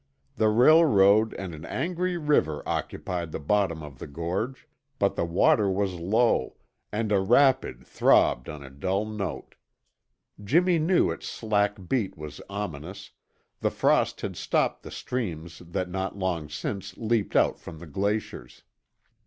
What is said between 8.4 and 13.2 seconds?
on a dull note. Jimmy knew its slack beat was ominous;